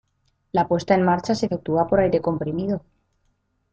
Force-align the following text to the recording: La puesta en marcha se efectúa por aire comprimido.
La 0.51 0.67
puesta 0.67 0.95
en 0.95 1.03
marcha 1.03 1.35
se 1.35 1.45
efectúa 1.45 1.85
por 1.85 1.99
aire 1.99 2.21
comprimido. 2.21 2.81